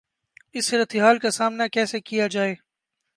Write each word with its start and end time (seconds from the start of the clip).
اس 0.55 0.67
صورتحال 0.67 1.19
کا 1.19 1.29
سامنا 1.31 1.67
کیسے 1.67 1.99
کیا 1.99 2.27
جائے؟ 2.27 2.55